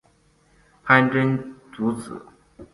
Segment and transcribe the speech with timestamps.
[0.83, 2.25] 潘珍族子。